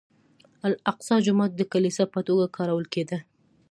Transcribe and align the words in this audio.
الاقصی 0.67 1.15
جومات 1.25 1.51
د 1.55 1.61
کلیسا 1.73 2.05
په 2.13 2.19
توګه 2.27 2.45
کارول 2.57 2.85
کېده. 2.93 3.17